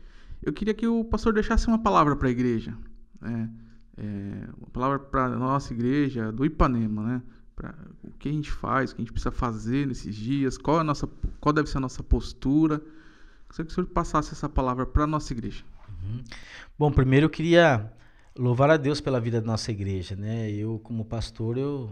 eu 0.43 0.53
queria 0.53 0.75
que 0.75 0.87
o 0.87 1.05
pastor 1.05 1.33
deixasse 1.33 1.67
uma 1.69 1.79
palavra 1.79 2.17
para 2.17 2.29
a 2.29 2.31
igreja. 2.31 2.77
Né? 3.21 3.51
É, 3.97 4.49
uma 4.59 4.69
palavra 4.73 4.99
para 4.99 5.27
a 5.27 5.37
nossa 5.37 5.73
igreja 5.73 6.33
do 6.33 6.45
Ipanema, 6.45 7.03
né? 7.03 7.23
Pra, 7.55 7.75
o 8.03 8.11
que 8.13 8.29
a 8.29 8.33
gente 8.33 8.51
faz, 8.51 8.91
o 8.91 8.97
que 8.97 9.03
a 9.03 9.05
gente 9.05 9.13
precisa 9.13 9.31
fazer 9.31 9.87
nesses 9.87 10.15
dias, 10.15 10.57
qual, 10.57 10.79
é 10.79 10.81
a 10.81 10.85
nossa, 10.85 11.09
qual 11.41 11.53
deve 11.53 11.69
ser 11.69 11.77
a 11.79 11.81
nossa 11.81 12.03
postura. 12.03 12.83
Gostaria 13.47 13.67
que 13.67 13.73
o 13.73 13.75
senhor 13.75 13.87
passasse 13.89 14.33
essa 14.33 14.49
palavra 14.49 14.87
para 14.87 15.05
a 15.05 15.07
nossa 15.07 15.33
igreja. 15.33 15.63
Uhum. 16.03 16.23
Bom, 16.79 16.91
primeiro 16.91 17.27
eu 17.27 17.31
queria 17.31 17.93
louvar 18.37 18.71
a 18.71 18.77
Deus 18.77 19.01
pela 19.01 19.21
vida 19.21 19.41
da 19.41 19.47
nossa 19.47 19.71
igreja, 19.71 20.17
né? 20.17 20.51
Eu 20.51 20.79
como 20.79 21.05
pastor 21.05 21.59
eu, 21.59 21.91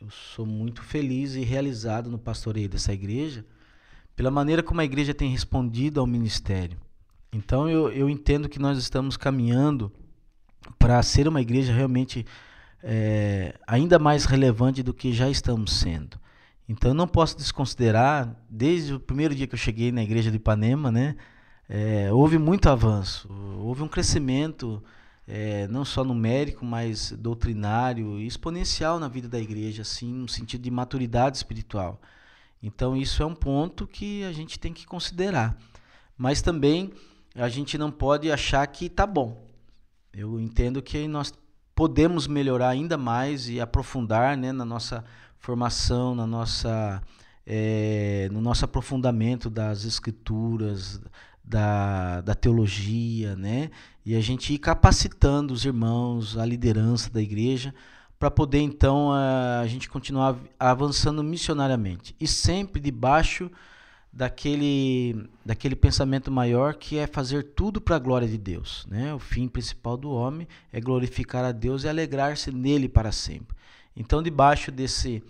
eu 0.00 0.08
sou 0.10 0.46
muito 0.46 0.82
feliz 0.82 1.34
e 1.34 1.40
realizado 1.40 2.10
no 2.10 2.18
pastoreio 2.18 2.68
dessa 2.68 2.92
igreja 2.92 3.44
pela 4.14 4.30
maneira 4.30 4.62
como 4.62 4.80
a 4.80 4.84
igreja 4.84 5.14
tem 5.14 5.30
respondido 5.30 5.98
ao 5.98 6.06
ministério. 6.06 6.78
Então 7.32 7.68
eu, 7.68 7.90
eu 7.90 8.10
entendo 8.10 8.48
que 8.48 8.58
nós 8.58 8.76
estamos 8.76 9.16
caminhando 9.16 9.90
para 10.78 11.02
ser 11.02 11.26
uma 11.26 11.40
igreja 11.40 11.72
realmente 11.72 12.26
é, 12.82 13.54
ainda 13.66 13.98
mais 13.98 14.24
relevante 14.26 14.82
do 14.82 14.92
que 14.92 15.12
já 15.12 15.30
estamos 15.30 15.72
sendo. 15.72 16.18
Então 16.68 16.90
eu 16.90 16.94
não 16.94 17.08
posso 17.08 17.36
desconsiderar, 17.36 18.36
desde 18.48 18.94
o 18.94 19.00
primeiro 19.00 19.34
dia 19.34 19.46
que 19.46 19.54
eu 19.54 19.58
cheguei 19.58 19.90
na 19.90 20.02
igreja 20.02 20.30
de 20.30 20.36
Ipanema, 20.36 20.90
né? 20.90 21.16
É, 21.72 22.12
houve 22.12 22.36
muito 22.36 22.68
avanço, 22.68 23.32
houve 23.60 23.80
um 23.80 23.86
crescimento 23.86 24.82
é, 25.24 25.68
não 25.68 25.84
só 25.84 26.02
numérico, 26.02 26.64
mas 26.64 27.12
doutrinário 27.12 28.18
e 28.18 28.26
exponencial 28.26 28.98
na 28.98 29.06
vida 29.06 29.28
da 29.28 29.38
igreja, 29.38 29.82
assim, 29.82 30.12
no 30.12 30.28
sentido 30.28 30.62
de 30.62 30.70
maturidade 30.72 31.36
espiritual. 31.36 32.00
Então 32.60 32.96
isso 32.96 33.22
é 33.22 33.26
um 33.26 33.36
ponto 33.36 33.86
que 33.86 34.24
a 34.24 34.32
gente 34.32 34.58
tem 34.58 34.72
que 34.72 34.84
considerar. 34.84 35.56
Mas 36.18 36.42
também 36.42 36.92
a 37.36 37.48
gente 37.48 37.78
não 37.78 37.92
pode 37.92 38.32
achar 38.32 38.66
que 38.66 38.86
está 38.86 39.06
bom. 39.06 39.40
Eu 40.12 40.40
entendo 40.40 40.82
que 40.82 41.06
nós 41.06 41.32
podemos 41.72 42.26
melhorar 42.26 42.70
ainda 42.70 42.98
mais 42.98 43.48
e 43.48 43.60
aprofundar 43.60 44.36
né, 44.36 44.50
na 44.50 44.64
nossa 44.64 45.04
formação, 45.38 46.16
na 46.16 46.26
nossa, 46.26 47.00
é, 47.46 48.28
no 48.32 48.40
nosso 48.40 48.64
aprofundamento 48.64 49.48
das 49.48 49.84
escrituras, 49.84 51.00
da, 51.50 52.20
da 52.20 52.34
teologia, 52.34 53.34
né? 53.34 53.70
E 54.06 54.14
a 54.14 54.20
gente 54.20 54.54
ir 54.54 54.58
capacitando 54.58 55.52
os 55.52 55.64
irmãos, 55.64 56.38
a 56.38 56.46
liderança 56.46 57.10
da 57.10 57.20
igreja, 57.20 57.74
para 58.18 58.30
poder 58.30 58.60
então 58.60 59.10
a, 59.12 59.60
a 59.60 59.66
gente 59.66 59.88
continuar 59.88 60.36
avançando 60.58 61.24
missionariamente. 61.24 62.14
E 62.20 62.28
sempre 62.28 62.80
debaixo 62.80 63.50
daquele, 64.12 65.28
daquele 65.44 65.74
pensamento 65.74 66.30
maior 66.30 66.74
que 66.74 66.96
é 66.96 67.06
fazer 67.08 67.42
tudo 67.42 67.80
para 67.80 67.96
a 67.96 67.98
glória 67.98 68.28
de 68.28 68.38
Deus. 68.38 68.86
Né? 68.88 69.12
O 69.12 69.18
fim 69.18 69.48
principal 69.48 69.96
do 69.96 70.10
homem 70.10 70.46
é 70.72 70.80
glorificar 70.80 71.44
a 71.44 71.50
Deus 71.50 71.82
e 71.82 71.88
alegrar-se 71.88 72.52
nele 72.52 72.88
para 72.88 73.10
sempre. 73.10 73.56
Então, 73.96 74.22
debaixo 74.22 74.70
desse, 74.70 75.20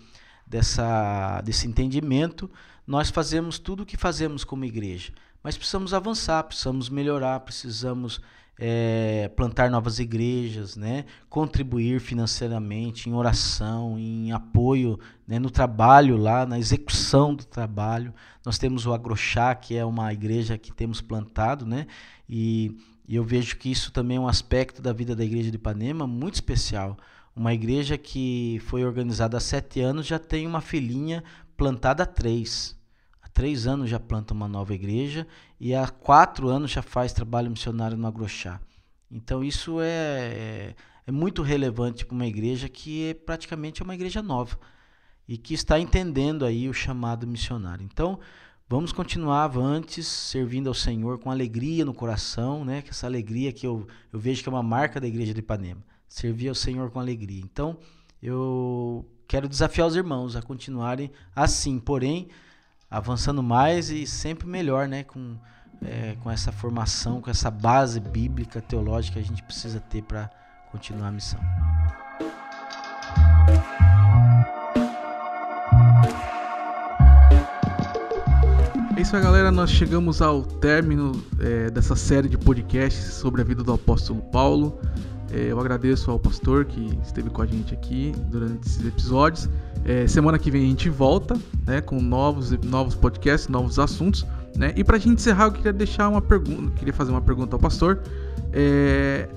dessa, 0.45 1.41
desse 1.41 1.67
entendimento, 1.67 2.49
nós 2.85 3.09
fazemos 3.09 3.57
tudo 3.57 3.81
o 3.81 3.85
que 3.85 3.97
fazemos 3.97 4.43
como 4.43 4.65
igreja. 4.65 5.11
Mas 5.43 5.57
precisamos 5.57 5.93
avançar, 5.93 6.43
precisamos 6.43 6.89
melhorar, 6.89 7.39
precisamos 7.39 8.21
é, 8.63 9.27
plantar 9.35 9.71
novas 9.71 9.97
igrejas, 9.97 10.75
né? 10.75 11.05
contribuir 11.27 11.99
financeiramente, 11.99 13.09
em 13.09 13.13
oração, 13.13 13.97
em 13.97 14.31
apoio 14.31 14.99
né? 15.27 15.39
no 15.39 15.49
trabalho 15.49 16.15
lá, 16.15 16.45
na 16.45 16.59
execução 16.59 17.33
do 17.33 17.43
trabalho. 17.43 18.13
Nós 18.45 18.59
temos 18.59 18.85
o 18.85 18.93
Agrochá, 18.93 19.55
que 19.55 19.75
é 19.75 19.83
uma 19.83 20.13
igreja 20.13 20.59
que 20.59 20.71
temos 20.71 21.01
plantado, 21.01 21.65
né? 21.65 21.87
e, 22.29 22.77
e 23.07 23.15
eu 23.15 23.23
vejo 23.23 23.57
que 23.57 23.71
isso 23.71 23.91
também 23.91 24.17
é 24.17 24.19
um 24.19 24.27
aspecto 24.27 24.79
da 24.79 24.93
vida 24.93 25.15
da 25.15 25.25
igreja 25.25 25.49
de 25.49 25.55
Ipanema 25.55 26.05
muito 26.05 26.35
especial. 26.35 26.95
Uma 27.35 27.53
igreja 27.53 27.97
que 27.97 28.61
foi 28.65 28.85
organizada 28.85 29.37
há 29.37 29.39
sete 29.39 29.81
anos 29.81 30.05
já 30.05 30.19
tem 30.19 30.45
uma 30.45 30.61
filhinha 30.61 31.23
plantada 31.57 32.03
há 32.03 32.05
três 32.05 32.79
três 33.33 33.67
anos 33.67 33.89
já 33.89 33.99
planta 33.99 34.33
uma 34.33 34.47
nova 34.47 34.73
igreja 34.73 35.27
e 35.59 35.73
há 35.73 35.87
quatro 35.87 36.47
anos 36.47 36.71
já 36.71 36.81
faz 36.81 37.13
trabalho 37.13 37.49
missionário 37.49 37.97
no 37.97 38.07
Agrochá. 38.07 38.59
Então 39.09 39.43
isso 39.43 39.81
é, 39.81 39.87
é, 39.87 40.75
é 41.07 41.11
muito 41.11 41.41
relevante 41.41 42.05
para 42.05 42.15
uma 42.15 42.25
igreja 42.25 42.69
que 42.69 43.09
é 43.09 43.13
praticamente 43.13 43.83
uma 43.83 43.93
igreja 43.93 44.21
nova 44.21 44.57
e 45.27 45.37
que 45.37 45.53
está 45.53 45.79
entendendo 45.79 46.45
aí 46.45 46.67
o 46.67 46.73
chamado 46.73 47.25
missionário. 47.25 47.85
Então, 47.85 48.19
vamos 48.67 48.91
continuar 48.91 49.45
avantes, 49.45 50.05
servindo 50.05 50.67
ao 50.67 50.73
Senhor 50.73 51.19
com 51.19 51.31
alegria 51.31 51.85
no 51.85 51.93
coração, 51.93 52.65
né? 52.65 52.81
Que 52.81 52.89
essa 52.89 53.07
alegria 53.07 53.53
que 53.53 53.65
eu, 53.65 53.87
eu 54.11 54.19
vejo 54.19 54.43
que 54.43 54.49
é 54.49 54.51
uma 54.51 54.61
marca 54.61 54.99
da 54.99 55.07
igreja 55.07 55.33
de 55.33 55.39
Ipanema. 55.39 55.81
Servir 56.07 56.49
ao 56.49 56.55
Senhor 56.55 56.91
com 56.91 56.99
alegria. 56.99 57.41
Então, 57.41 57.77
eu 58.21 59.09
quero 59.25 59.47
desafiar 59.47 59.87
os 59.87 59.95
irmãos 59.95 60.35
a 60.35 60.41
continuarem 60.41 61.09
assim, 61.33 61.79
porém, 61.79 62.27
avançando 62.91 63.41
mais 63.41 63.89
e 63.89 64.05
sempre 64.05 64.45
melhor, 64.45 64.85
né? 64.87 65.03
Com, 65.05 65.37
é, 65.81 66.17
com 66.21 66.29
essa 66.29 66.51
formação, 66.51 67.21
com 67.21 67.31
essa 67.31 67.49
base 67.49 68.01
bíblica, 68.01 68.61
teológica 68.61 69.13
que 69.13 69.25
a 69.25 69.27
gente 69.27 69.41
precisa 69.41 69.79
ter 69.79 70.03
para 70.03 70.29
continuar 70.69 71.07
a 71.07 71.11
missão. 71.11 71.39
É 78.97 79.01
isso 79.01 79.15
aí, 79.15 79.23
galera. 79.23 79.51
Nós 79.51 79.71
chegamos 79.71 80.21
ao 80.21 80.43
término 80.43 81.23
é, 81.39 81.71
dessa 81.71 81.95
série 81.95 82.27
de 82.27 82.37
podcasts 82.37 83.15
sobre 83.15 83.41
a 83.41 83.43
vida 83.43 83.63
do 83.63 83.73
apóstolo 83.73 84.21
Paulo. 84.21 84.79
É, 85.33 85.51
eu 85.51 85.59
agradeço 85.59 86.11
ao 86.11 86.19
pastor 86.19 86.65
que 86.65 86.99
esteve 87.03 87.29
com 87.29 87.41
a 87.41 87.45
gente 87.45 87.73
aqui 87.73 88.11
durante 88.29 88.67
esses 88.67 88.85
episódios. 88.85 89.49
É, 89.85 90.05
semana 90.05 90.37
que 90.37 90.51
vem 90.51 90.63
a 90.63 90.67
gente 90.67 90.89
volta 90.89 91.39
né, 91.65 91.79
com 91.79 92.01
novos, 92.01 92.51
novos 92.63 92.95
podcasts, 92.95 93.47
novos 93.47 93.79
assuntos. 93.79 94.25
Né? 94.55 94.73
E 94.75 94.83
para 94.83 94.97
a 94.97 94.99
gente 94.99 95.15
encerrar, 95.15 95.45
eu 95.45 95.51
queria 95.53 95.71
deixar 95.73 96.09
uma 96.09 96.21
pergunta, 96.21 96.71
queria 96.77 96.93
fazer 96.93 97.11
uma 97.11 97.21
pergunta 97.21 97.55
ao 97.55 97.59
pastor. 97.59 98.01
É, 98.51 99.29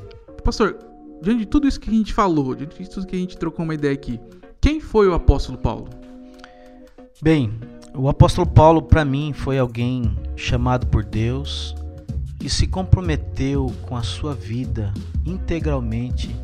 pastor, 0.43 0.77
diante 1.23 1.41
de 1.41 1.47
tudo 1.47 1.69
isso 1.69 1.79
que 1.79 1.89
a 1.89 1.93
gente 1.93 2.13
falou, 2.13 2.55
diante 2.55 2.83
de 2.83 2.91
tudo 2.91 3.07
que 3.07 3.15
a 3.15 3.19
gente 3.19 3.39
trocou 3.39 3.65
uma 3.65 3.75
ideia 3.75 3.95
aqui, 3.95 4.21
quem 4.61 4.81
foi 4.81 5.09
o 5.09 5.15
apóstolo 5.15 5.57
Paulo? 5.57 5.89
Bem, 7.23 7.53
o 7.95 8.09
apóstolo 8.09 8.47
Paulo 8.47 8.83
para 8.83 9.05
mim 9.05 9.33
foi 9.33 9.59
alguém 9.59 10.17
chamado 10.35 10.87
por 10.89 11.05
Deus, 11.05 11.77
que 12.45 12.51
se 12.51 12.67
comprometeu 12.67 13.75
com 13.89 13.97
a 13.97 14.03
sua 14.03 14.35
vida 14.35 14.93
integralmente 15.25 16.37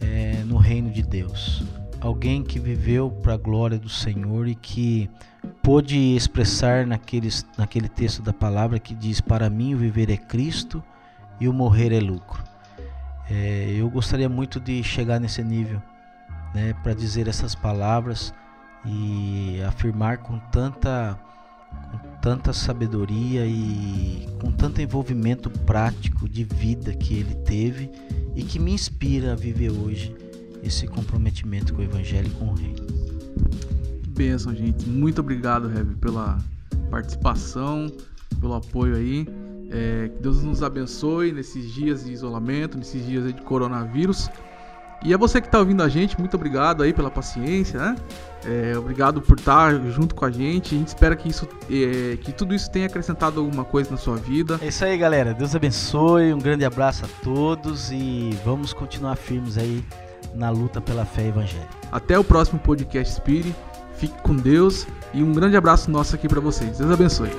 é, 0.00 0.44
no 0.44 0.56
reino 0.56 0.88
de 0.88 1.02
Deus. 1.02 1.64
Alguém 2.00 2.44
que 2.44 2.60
viveu 2.60 3.10
para 3.10 3.34
a 3.34 3.36
glória 3.36 3.76
do 3.76 3.88
Senhor 3.88 4.46
e 4.46 4.54
que 4.54 5.10
pôde 5.64 6.14
expressar 6.14 6.86
naqueles, 6.86 7.44
naquele 7.58 7.88
texto 7.88 8.22
da 8.22 8.32
palavra 8.32 8.78
que 8.78 8.94
diz: 8.94 9.20
Para 9.20 9.50
mim 9.50 9.74
o 9.74 9.78
viver 9.78 10.10
é 10.10 10.16
Cristo 10.16 10.80
e 11.40 11.48
o 11.48 11.52
morrer 11.52 11.92
é 11.92 11.98
lucro. 11.98 12.44
É, 13.28 13.74
eu 13.76 13.90
gostaria 13.90 14.28
muito 14.28 14.60
de 14.60 14.80
chegar 14.84 15.18
nesse 15.18 15.42
nível, 15.42 15.82
né, 16.54 16.72
para 16.84 16.94
dizer 16.94 17.26
essas 17.26 17.52
palavras 17.52 18.32
e 18.84 19.60
afirmar 19.66 20.18
com 20.18 20.38
tanta 20.52 21.18
com 21.70 22.20
tanta 22.20 22.52
sabedoria 22.52 23.46
e 23.46 24.26
com 24.40 24.50
tanto 24.50 24.80
envolvimento 24.80 25.50
prático 25.50 26.28
de 26.28 26.44
vida 26.44 26.92
que 26.92 27.14
ele 27.14 27.34
teve 27.36 27.90
e 28.34 28.42
que 28.42 28.58
me 28.58 28.72
inspira 28.72 29.32
a 29.32 29.36
viver 29.36 29.70
hoje 29.70 30.14
esse 30.62 30.86
comprometimento 30.86 31.72
com 31.72 31.80
o 31.80 31.84
Evangelho 31.84 32.28
e 32.28 32.30
com 32.30 32.46
o 32.46 32.54
Reino. 32.54 32.86
Que 34.02 34.10
bênção, 34.10 34.54
gente. 34.54 34.88
Muito 34.88 35.20
obrigado, 35.20 35.68
Rev, 35.68 35.96
pela 35.96 36.38
participação, 36.90 37.90
pelo 38.40 38.54
apoio 38.54 38.96
aí. 38.96 39.26
É, 39.70 40.08
que 40.08 40.22
Deus 40.22 40.42
nos 40.42 40.62
abençoe 40.62 41.32
nesses 41.32 41.72
dias 41.72 42.04
de 42.04 42.12
isolamento, 42.12 42.78
nesses 42.78 43.04
dias 43.06 43.32
de 43.34 43.42
coronavírus. 43.42 44.28
E 45.06 45.14
é 45.14 45.16
você 45.16 45.40
que 45.40 45.46
está 45.46 45.60
ouvindo 45.60 45.84
a 45.84 45.88
gente, 45.88 46.18
muito 46.18 46.34
obrigado 46.34 46.82
aí 46.82 46.92
pela 46.92 47.08
paciência, 47.08 47.78
né? 47.78 47.96
É, 48.44 48.76
obrigado 48.76 49.22
por 49.22 49.38
estar 49.38 49.72
junto 49.92 50.16
com 50.16 50.24
a 50.24 50.30
gente. 50.32 50.74
A 50.74 50.78
gente 50.78 50.88
espera 50.88 51.14
que, 51.14 51.28
isso, 51.28 51.48
é, 51.70 52.16
que 52.16 52.32
tudo 52.32 52.52
isso 52.52 52.68
tenha 52.68 52.86
acrescentado 52.86 53.38
alguma 53.38 53.64
coisa 53.64 53.88
na 53.88 53.96
sua 53.96 54.16
vida. 54.16 54.58
É 54.60 54.66
isso 54.66 54.84
aí, 54.84 54.98
galera. 54.98 55.32
Deus 55.32 55.54
abençoe. 55.54 56.34
Um 56.34 56.40
grande 56.40 56.64
abraço 56.64 57.04
a 57.04 57.08
todos 57.22 57.92
e 57.92 58.36
vamos 58.44 58.72
continuar 58.72 59.14
firmes 59.14 59.56
aí 59.56 59.84
na 60.34 60.50
luta 60.50 60.80
pela 60.80 61.04
fé 61.04 61.28
evangélica. 61.28 61.70
Até 61.92 62.18
o 62.18 62.24
próximo 62.24 62.58
podcast 62.58 63.14
Spirit. 63.14 63.54
Fique 63.96 64.20
com 64.22 64.34
Deus 64.34 64.88
e 65.14 65.22
um 65.22 65.32
grande 65.32 65.56
abraço 65.56 65.88
nosso 65.88 66.16
aqui 66.16 66.28
para 66.28 66.40
vocês. 66.40 66.78
Deus 66.78 66.90
abençoe. 66.90 67.30